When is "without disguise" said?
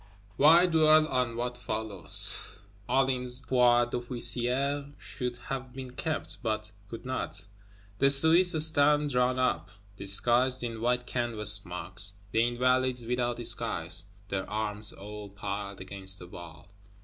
13.05-14.05